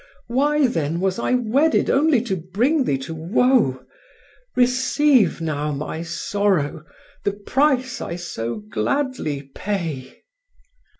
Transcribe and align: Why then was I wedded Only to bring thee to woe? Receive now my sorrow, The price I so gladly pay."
Why 0.29 0.65
then 0.65 0.99
was 0.99 1.19
I 1.19 1.33
wedded 1.35 1.87
Only 1.87 2.23
to 2.23 2.35
bring 2.35 2.85
thee 2.85 2.97
to 2.97 3.13
woe? 3.13 3.85
Receive 4.55 5.41
now 5.41 5.71
my 5.73 6.01
sorrow, 6.01 6.83
The 7.23 7.33
price 7.33 8.01
I 8.01 8.15
so 8.15 8.55
gladly 8.67 9.43
pay." 9.53 10.23